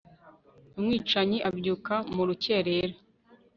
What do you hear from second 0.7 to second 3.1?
umwicanyi abyuka mu rukerera